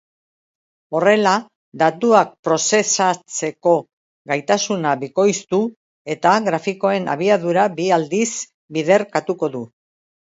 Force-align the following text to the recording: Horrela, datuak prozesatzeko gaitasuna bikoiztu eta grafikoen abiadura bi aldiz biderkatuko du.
Horrela, 0.99 1.31
datuak 1.81 2.31
prozesatzeko 2.47 3.73
gaitasuna 4.31 4.93
bikoiztu 5.03 5.59
eta 6.15 6.31
grafikoen 6.47 7.05
abiadura 7.17 7.67
bi 7.81 7.87
aldiz 7.99 8.31
biderkatuko 8.79 9.51
du. 9.57 9.63